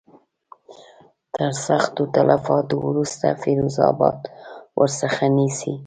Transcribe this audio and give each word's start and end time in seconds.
تر 1.33 1.51
سختو 1.65 2.03
تلفاتو 2.15 2.75
وروسته 2.87 3.27
فیروز 3.41 3.75
آباد 3.89 4.17
ورڅخه 4.79 5.25
نیسي. 5.37 5.73